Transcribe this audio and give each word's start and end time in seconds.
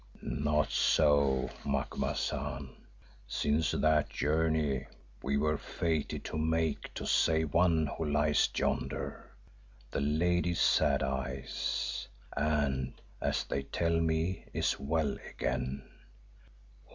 "Not 0.23 0.71
so, 0.71 1.51
Macumazahn, 1.63 2.71
since 3.27 3.69
that 3.69 4.09
journey 4.09 4.87
we 5.21 5.37
were 5.37 5.59
fated 5.59 6.23
to 6.23 6.39
make 6.39 6.91
to 6.95 7.05
save 7.05 7.53
one 7.53 7.85
who 7.85 8.05
lies 8.05 8.49
yonder, 8.57 9.29
the 9.91 10.01
Lady 10.01 10.55
Sad 10.55 11.03
Eyes, 11.03 12.07
and, 12.35 12.99
as 13.21 13.43
they 13.43 13.61
tell 13.61 13.99
me, 13.99 14.45
is 14.53 14.79
well 14.79 15.17
again. 15.29 15.87